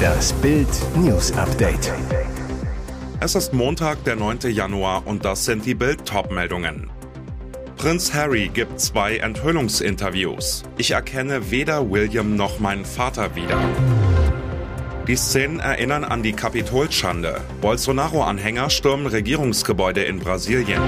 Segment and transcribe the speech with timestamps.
[0.00, 1.92] Das Bild News Update.
[3.20, 4.38] Es ist Montag, der 9.
[4.50, 6.90] Januar und das sind die Bild Topmeldungen.
[7.76, 10.64] Prinz Harry gibt zwei Enthüllungsinterviews.
[10.76, 13.58] Ich erkenne weder William noch meinen Vater wieder.
[15.06, 17.40] Die Szenen erinnern an die Kapitolschande.
[17.60, 20.82] Bolsonaro-Anhänger stürmen Regierungsgebäude in Brasilien.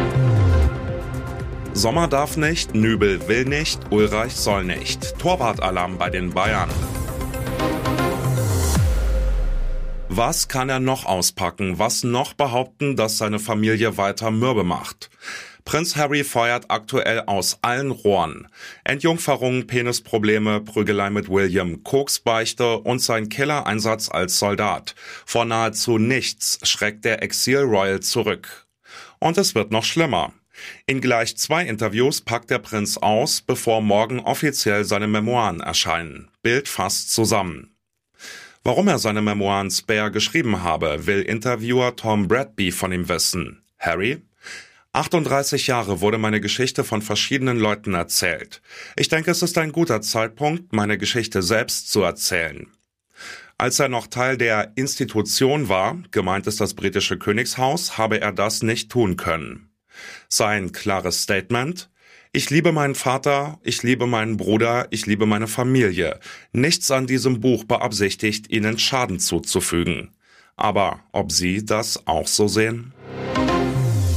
[1.75, 5.19] Sommer darf nicht, Nübel will nicht, Ulreich soll nicht.
[5.19, 6.69] Torwartalarm bei den Bayern.
[10.15, 11.79] Was kann er noch auspacken?
[11.79, 15.09] Was noch behaupten, dass seine Familie weiter mürbe macht?
[15.65, 18.47] Prinz Harry feuert aktuell aus allen Rohren.
[18.85, 24.95] Entjungferung, Penisprobleme, Prügelei mit William, Koksbeichte und sein Killereinsatz als Soldat.
[25.25, 28.67] Vor nahezu nichts schreckt der Exil Royal zurück.
[29.19, 30.35] Und es wird noch schlimmer.
[30.85, 36.29] In gleich zwei Interviews packt der Prinz aus, bevor morgen offiziell seine Memoiren erscheinen.
[36.43, 37.72] Bild fasst zusammen.
[38.65, 43.63] Warum er seine Memoiren Spare geschrieben habe, will Interviewer Tom Bradby von ihm wissen.
[43.79, 44.23] Harry?
[44.93, 48.63] 38 Jahre wurde meine Geschichte von verschiedenen Leuten erzählt.
[48.95, 52.69] Ich denke, es ist ein guter Zeitpunkt, meine Geschichte selbst zu erzählen.
[53.59, 58.63] Als er noch Teil der Institution war, gemeint ist das britische Königshaus, habe er das
[58.63, 59.71] nicht tun können.
[60.29, 61.91] Sein klares Statement,
[62.35, 66.19] ich liebe meinen Vater, ich liebe meinen Bruder, ich liebe meine Familie.
[66.53, 70.13] Nichts an diesem Buch beabsichtigt, ihnen Schaden zuzufügen.
[70.57, 72.95] Aber ob Sie das auch so sehen?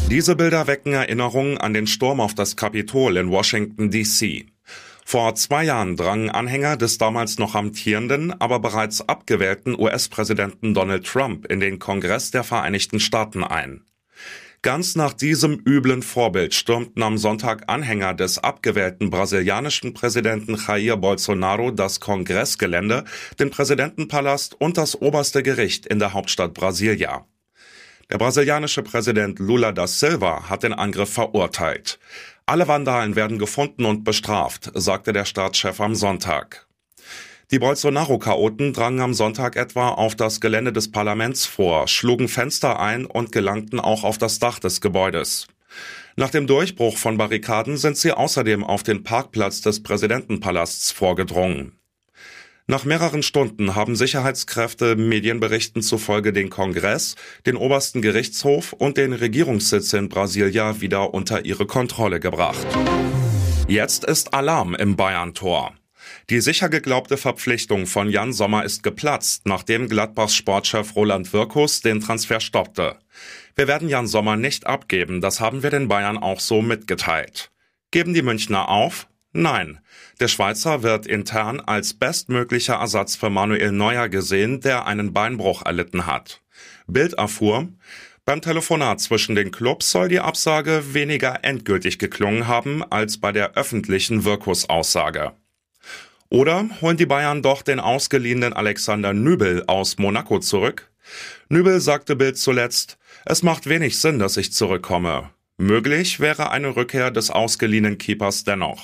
[0.09, 4.45] Diese Bilder wecken Erinnerungen an den Sturm auf das Kapitol in Washington, D.C.
[5.03, 11.45] Vor zwei Jahren drangen Anhänger des damals noch amtierenden, aber bereits abgewählten US-Präsidenten Donald Trump
[11.47, 13.81] in den Kongress der Vereinigten Staaten ein.
[14.65, 21.69] Ganz nach diesem üblen Vorbild stürmten am Sonntag Anhänger des abgewählten brasilianischen Präsidenten Jair Bolsonaro
[21.69, 23.05] das Kongressgelände,
[23.37, 27.27] den Präsidentenpalast und das oberste Gericht in der Hauptstadt Brasilia.
[28.09, 31.99] Der brasilianische Präsident Lula da Silva hat den Angriff verurteilt.
[32.47, 36.64] Alle Vandalen werden gefunden und bestraft, sagte der Staatschef am Sonntag.
[37.51, 43.05] Die Bolsonaro-Chaoten drangen am Sonntag etwa auf das Gelände des Parlaments vor, schlugen Fenster ein
[43.05, 45.47] und gelangten auch auf das Dach des Gebäudes.
[46.15, 51.73] Nach dem Durchbruch von Barrikaden sind sie außerdem auf den Parkplatz des Präsidentenpalasts vorgedrungen.
[52.67, 59.93] Nach mehreren Stunden haben Sicherheitskräfte Medienberichten zufolge den Kongress, den obersten Gerichtshof und den Regierungssitz
[59.93, 62.65] in Brasilia wieder unter ihre Kontrolle gebracht.
[63.67, 65.75] Jetzt ist Alarm im Bayern-Tor.
[66.31, 72.01] Die sicher geglaubte Verpflichtung von Jan Sommer ist geplatzt, nachdem Gladbachs Sportchef Roland Wirkus den
[72.01, 72.97] Transfer stoppte.
[73.55, 77.51] Wir werden Jan Sommer nicht abgeben, das haben wir den Bayern auch so mitgeteilt.
[77.91, 79.07] Geben die Münchner auf?
[79.33, 79.79] Nein.
[80.19, 86.07] Der Schweizer wird intern als bestmöglicher Ersatz für Manuel Neuer gesehen, der einen Beinbruch erlitten
[86.07, 86.41] hat.
[86.87, 87.67] Bild erfuhr,
[88.25, 93.53] beim Telefonat zwischen den Clubs soll die Absage weniger endgültig geklungen haben als bei der
[93.53, 95.33] öffentlichen Wirkus-Aussage.
[96.35, 100.91] Oder holen die Bayern doch den ausgeliehenen Alexander Nübel aus Monaco zurück?
[101.47, 105.29] Nübel sagte Bild zuletzt, es macht wenig Sinn, dass ich zurückkomme.
[105.55, 108.83] Möglich wäre eine Rückkehr des ausgeliehenen Keepers dennoch.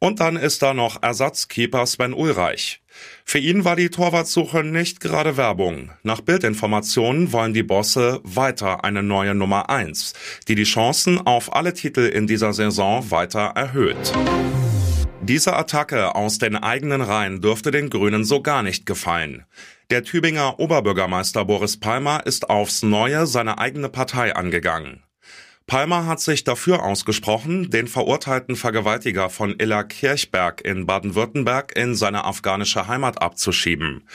[0.00, 2.82] Und dann ist da noch Ersatzkeeper Sven Ulreich.
[3.24, 5.92] Für ihn war die Torwartsuche nicht gerade Werbung.
[6.02, 10.14] Nach Bildinformationen wollen die Bosse weiter eine neue Nummer eins,
[10.48, 14.12] die die Chancen auf alle Titel in dieser Saison weiter erhöht.
[15.22, 19.44] Diese Attacke aus den eigenen Reihen dürfte den Grünen so gar nicht gefallen.
[19.90, 25.02] Der Tübinger Oberbürgermeister Boris Palmer ist aufs Neue seine eigene Partei angegangen.
[25.66, 32.24] Palmer hat sich dafür ausgesprochen, den verurteilten Vergewaltiger von Illa Kirchberg in Baden-Württemberg in seine
[32.24, 34.06] afghanische Heimat abzuschieben.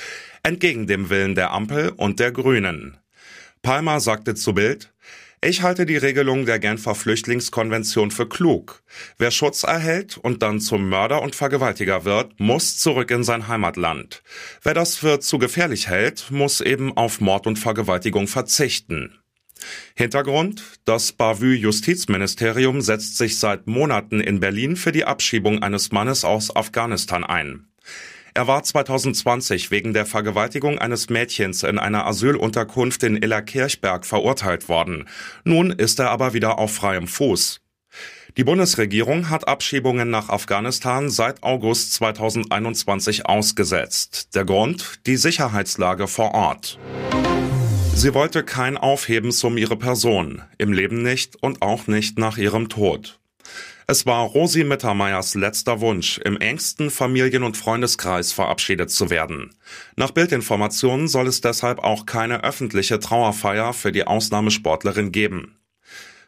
[0.43, 2.97] Entgegen dem Willen der Ampel und der Grünen.
[3.61, 4.90] Palmer sagte zu Bild,
[5.43, 8.83] ich halte die Regelung der Genfer Flüchtlingskonvention für klug.
[9.17, 14.21] Wer Schutz erhält und dann zum Mörder und Vergewaltiger wird, muss zurück in sein Heimatland.
[14.61, 19.17] Wer das für zu gefährlich hält, muss eben auf Mord und Vergewaltigung verzichten.
[19.95, 20.63] Hintergrund?
[20.85, 26.55] Das Bavü Justizministerium setzt sich seit Monaten in Berlin für die Abschiebung eines Mannes aus
[26.55, 27.70] Afghanistan ein.
[28.33, 35.09] Er war 2020 wegen der Vergewaltigung eines Mädchens in einer Asylunterkunft in Illerkirchberg verurteilt worden.
[35.43, 37.59] Nun ist er aber wieder auf freiem Fuß.
[38.37, 44.33] Die Bundesregierung hat Abschiebungen nach Afghanistan seit August 2021 ausgesetzt.
[44.35, 45.01] Der Grund?
[45.05, 46.79] Die Sicherheitslage vor Ort.
[47.93, 52.69] Sie wollte kein Aufhebens um ihre Person, im Leben nicht und auch nicht nach ihrem
[52.69, 53.20] Tod.
[53.91, 59.53] Es war Rosi Mittermeiers letzter Wunsch, im engsten Familien- und Freundeskreis verabschiedet zu werden.
[59.97, 65.57] Nach Bildinformationen soll es deshalb auch keine öffentliche Trauerfeier für die Ausnahmesportlerin geben.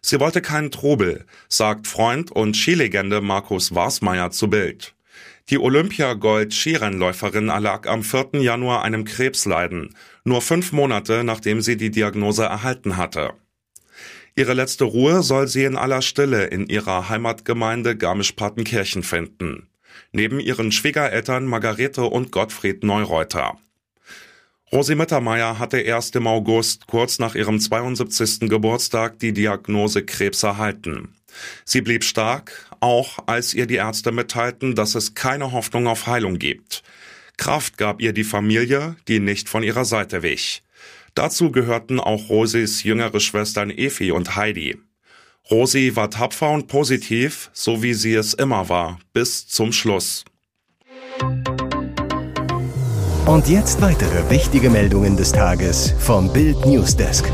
[0.01, 4.93] Sie wollte keinen Trubel, sagt Freund und Skilegende Markus Warsmeier zu Bild.
[5.49, 8.41] Die Olympia-Gold-Skirennläuferin erlag am 4.
[8.41, 9.95] Januar einem Krebsleiden,
[10.25, 13.35] nur fünf Monate nachdem sie die Diagnose erhalten hatte.
[14.35, 19.67] Ihre letzte Ruhe soll sie in aller Stille in ihrer Heimatgemeinde Garmisch-Partenkirchen finden.
[20.11, 23.57] Neben ihren Schwiegereltern Margarete und Gottfried Neureuter.
[24.71, 28.49] Rosi Mittermeier hatte erst im August, kurz nach ihrem 72.
[28.49, 31.13] Geburtstag, die Diagnose Krebs erhalten.
[31.63, 36.39] Sie blieb stark, auch als ihr die Ärzte mitteilten, dass es keine Hoffnung auf Heilung
[36.39, 36.81] gibt.
[37.37, 40.63] Kraft gab ihr die Familie, die nicht von ihrer Seite wich.
[41.15, 44.77] Dazu gehörten auch Rosis jüngere Schwestern Efi und Heidi.
[45.51, 50.23] Rosi war tapfer und positiv, so wie sie es immer war, bis zum Schluss.
[53.25, 57.25] Und jetzt weitere wichtige Meldungen des Tages vom Bild Newsdesk.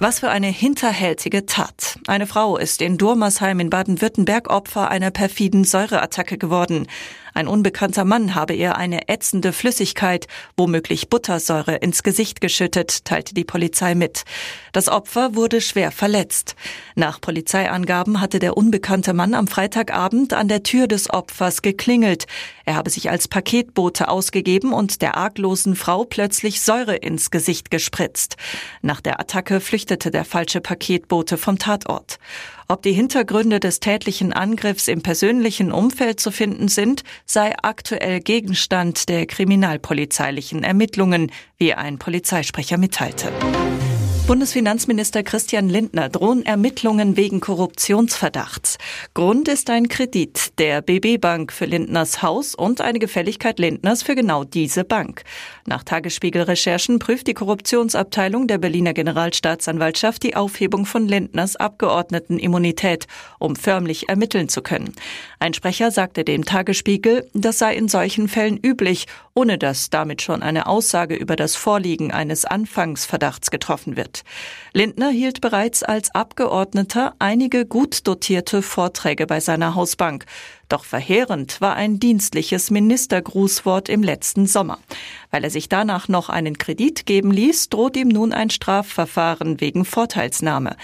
[0.00, 1.98] Was für eine hinterhältige Tat.
[2.06, 6.86] Eine Frau ist in Durmersheim in Baden-Württemberg Opfer einer perfiden Säureattacke geworden.
[7.38, 10.26] Ein unbekannter Mann habe ihr eine ätzende Flüssigkeit,
[10.56, 14.24] womöglich Buttersäure, ins Gesicht geschüttet, teilte die Polizei mit.
[14.72, 16.56] Das Opfer wurde schwer verletzt.
[16.96, 22.26] Nach Polizeiangaben hatte der unbekannte Mann am Freitagabend an der Tür des Opfers geklingelt.
[22.64, 28.34] Er habe sich als Paketbote ausgegeben und der arglosen Frau plötzlich Säure ins Gesicht gespritzt.
[28.82, 32.18] Nach der Attacke flüchtete der falsche Paketbote vom Tatort.
[32.70, 39.08] Ob die Hintergründe des tätlichen Angriffs im persönlichen Umfeld zu finden sind, sei aktuell Gegenstand
[39.08, 43.32] der kriminalpolizeilichen Ermittlungen, wie ein Polizeisprecher mitteilte.
[44.28, 48.76] Bundesfinanzminister Christian Lindner drohen Ermittlungen wegen Korruptionsverdachts.
[49.14, 54.14] Grund ist ein Kredit der BB Bank für Lindners Haus und eine Gefälligkeit Lindners für
[54.14, 55.24] genau diese Bank.
[55.64, 63.06] Nach Tagesspiegel-Recherchen prüft die Korruptionsabteilung der Berliner Generalstaatsanwaltschaft die Aufhebung von Lindners Abgeordnetenimmunität,
[63.38, 64.92] um förmlich ermitteln zu können.
[65.38, 70.42] Ein Sprecher sagte dem Tagesspiegel, das sei in solchen Fällen üblich, ohne dass damit schon
[70.42, 74.17] eine Aussage über das Vorliegen eines Anfangsverdachts getroffen wird.
[74.72, 80.24] Lindner hielt bereits als Abgeordneter einige gut dotierte Vorträge bei seiner Hausbank.
[80.68, 84.78] Doch verheerend war ein dienstliches Ministergrußwort im letzten Sommer.
[85.30, 89.84] Weil er sich danach noch einen Kredit geben ließ, droht ihm nun ein Strafverfahren wegen
[89.84, 90.76] Vorteilsnahme.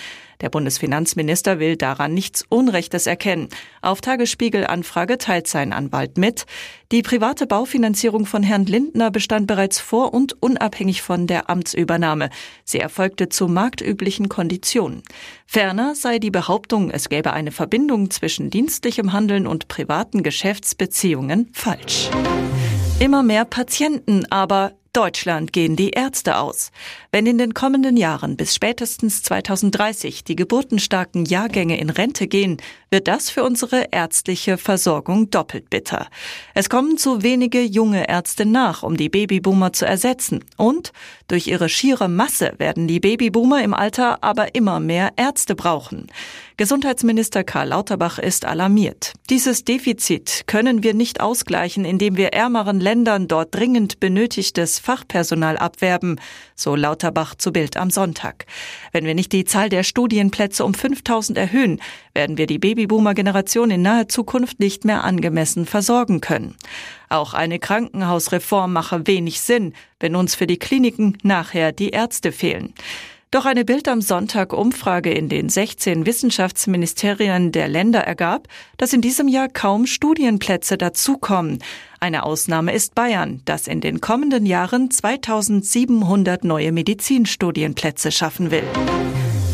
[0.44, 3.48] Der Bundesfinanzminister will daran nichts Unrechtes erkennen.
[3.80, 6.44] Auf Tagesspiegel-Anfrage teilt sein Anwalt mit.
[6.92, 12.28] Die private Baufinanzierung von Herrn Lindner bestand bereits vor und unabhängig von der Amtsübernahme.
[12.62, 15.02] Sie erfolgte zu marktüblichen Konditionen.
[15.46, 22.10] Ferner sei die Behauptung, es gäbe eine Verbindung zwischen dienstlichem Handeln und privaten Geschäftsbeziehungen falsch.
[23.00, 26.70] Immer mehr Patienten, aber Deutschland gehen die Ärzte aus.
[27.10, 32.58] Wenn in den kommenden Jahren bis spätestens 2030 die geburtenstarken Jahrgänge in Rente gehen,
[32.90, 36.06] wird das für unsere ärztliche Versorgung doppelt bitter.
[36.54, 40.44] Es kommen zu wenige junge Ärzte nach, um die Babyboomer zu ersetzen.
[40.56, 40.92] Und
[41.26, 46.06] durch ihre schiere Masse werden die Babyboomer im Alter aber immer mehr Ärzte brauchen.
[46.56, 49.14] Gesundheitsminister Karl Lauterbach ist alarmiert.
[49.28, 56.20] Dieses Defizit können wir nicht ausgleichen, indem wir ärmeren Ländern dort dringend benötigtes Fachpersonal abwerben,
[56.54, 58.46] so Lauterbach zu Bild am Sonntag.
[58.92, 61.80] Wenn wir nicht die Zahl der Studienplätze um 5000 erhöhen,
[62.14, 66.54] werden wir die Babyboomer-Generation in naher Zukunft nicht mehr angemessen versorgen können.
[67.08, 72.74] Auch eine Krankenhausreform mache wenig Sinn, wenn uns für die Kliniken nachher die Ärzte fehlen.
[73.34, 79.00] Doch eine Bild am Sonntag Umfrage in den 16 Wissenschaftsministerien der Länder ergab, dass in
[79.00, 81.58] diesem Jahr kaum Studienplätze dazukommen.
[81.98, 88.68] Eine Ausnahme ist Bayern, das in den kommenden Jahren 2700 neue Medizinstudienplätze schaffen will.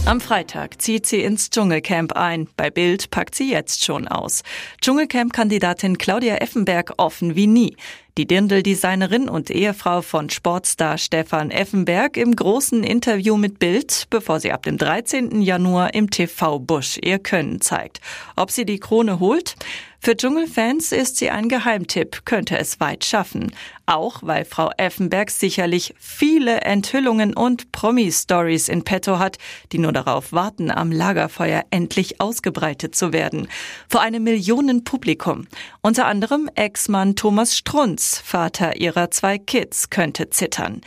[0.05, 2.49] Am Freitag zieht sie ins Dschungelcamp ein.
[2.59, 4.43] Bei Bild packt sie jetzt schon aus.
[4.83, 7.77] Dschungelcamp-Kandidatin Claudia Effenberg offen wie nie.
[8.19, 14.51] Die Dirndl-Designerin und Ehefrau von Sportstar Stefan Effenberg im großen Interview mit Bild, bevor sie
[14.51, 15.41] ab dem 13.
[15.43, 18.01] Januar im TV Busch ihr Können zeigt.
[18.35, 19.55] Ob sie die Krone holt?
[20.03, 23.53] Für Dschungelfans ist sie ein Geheimtipp, könnte es weit schaffen.
[23.85, 29.37] Auch weil Frau Effenberg sicherlich viele Enthüllungen und Promi-Stories in petto hat,
[29.73, 33.49] die nur darauf warten, am Lagerfeuer endlich ausgebreitet zu werden.
[33.91, 35.47] Vor einem Millionenpublikum.
[35.83, 40.81] Unter anderem Ex-Mann Thomas Strunz, Vater ihrer zwei Kids, könnte zittern.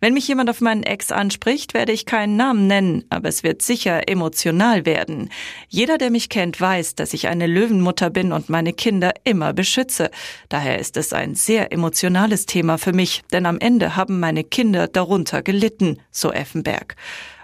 [0.00, 3.62] Wenn mich jemand auf meinen Ex anspricht, werde ich keinen Namen nennen, aber es wird
[3.62, 5.30] sicher emotional werden.
[5.68, 10.10] Jeder, der mich kennt, weiß, dass ich eine Löwenmutter bin und meine Kinder immer beschütze.
[10.48, 14.86] Daher ist es ein sehr emotionales Thema für mich, denn am Ende haben meine Kinder
[14.86, 16.94] darunter gelitten, so Effenberg.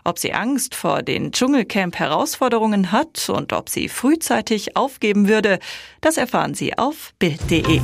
[0.04, 5.58] Ob sie Angst vor den Dschungelcamp-Herausforderungen hat und ob sie frühzeitig aufgeben würde,
[6.00, 7.80] das erfahren Sie auf Bild.de.